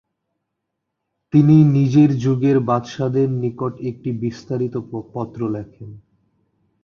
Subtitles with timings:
[1.33, 4.75] তিনি নিজের যুগের বাদশাহদের নিকট একটি বিস্তারিত
[5.13, 5.89] পত্র লেখেন।